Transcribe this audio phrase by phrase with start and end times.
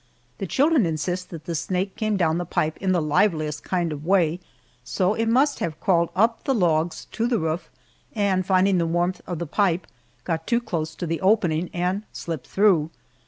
[0.39, 4.03] The children insist that the snake came down the pipe in the liveliest kind of
[4.03, 4.39] a way,
[4.83, 7.69] so it must have crawled up the logs to the roof,
[8.15, 9.85] and finding the warmth of the pipe,
[10.23, 12.89] got too close to the opening and slipped through.